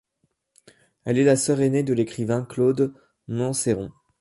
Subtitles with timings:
[1.05, 2.91] Elle est la sœur aînée de l'écrivain Claude
[3.27, 3.91] Manceron.